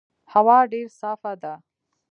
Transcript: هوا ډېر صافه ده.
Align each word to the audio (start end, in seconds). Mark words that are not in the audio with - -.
هوا 0.33 0.59
ډېر 0.71 0.87
صافه 0.99 1.33
ده. 1.41 1.53